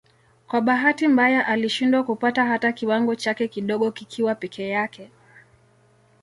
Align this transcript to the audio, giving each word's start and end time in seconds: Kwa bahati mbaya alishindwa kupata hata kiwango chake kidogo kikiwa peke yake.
Kwa 0.47 0.61
bahati 0.61 1.07
mbaya 1.07 1.47
alishindwa 1.47 2.03
kupata 2.03 2.45
hata 2.45 2.71
kiwango 2.71 3.15
chake 3.15 3.47
kidogo 3.47 3.91
kikiwa 3.91 4.35
peke 4.35 4.67
yake. 4.69 5.09